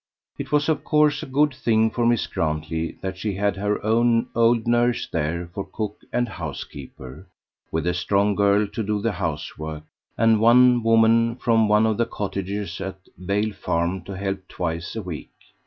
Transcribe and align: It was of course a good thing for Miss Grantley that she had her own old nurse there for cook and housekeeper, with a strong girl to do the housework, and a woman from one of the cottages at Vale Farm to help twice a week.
It 0.39 0.51
was 0.51 0.67
of 0.67 0.83
course 0.83 1.21
a 1.21 1.27
good 1.27 1.53
thing 1.53 1.91
for 1.91 2.07
Miss 2.07 2.25
Grantley 2.25 2.93
that 3.01 3.17
she 3.19 3.35
had 3.35 3.55
her 3.57 3.85
own 3.85 4.29
old 4.33 4.65
nurse 4.65 5.05
there 5.07 5.45
for 5.53 5.63
cook 5.63 5.99
and 6.11 6.27
housekeeper, 6.27 7.27
with 7.71 7.85
a 7.85 7.93
strong 7.93 8.33
girl 8.33 8.65
to 8.65 8.81
do 8.81 8.99
the 8.99 9.11
housework, 9.11 9.83
and 10.17 10.37
a 10.37 10.39
woman 10.81 11.35
from 11.35 11.67
one 11.67 11.85
of 11.85 11.97
the 11.97 12.07
cottages 12.07 12.81
at 12.81 12.97
Vale 13.15 13.53
Farm 13.53 14.01
to 14.05 14.17
help 14.17 14.39
twice 14.47 14.95
a 14.95 15.03
week. 15.03 15.29